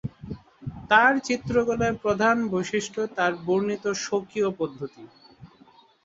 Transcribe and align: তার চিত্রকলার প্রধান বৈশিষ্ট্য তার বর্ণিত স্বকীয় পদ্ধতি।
তার 0.89 1.13
চিত্রকলার 1.27 1.93
প্রধান 2.03 2.37
বৈশিষ্ট্য 2.51 3.01
তার 3.17 3.33
বর্ণিত 3.45 3.85
স্বকীয় 4.03 4.49
পদ্ধতি। 4.59 5.03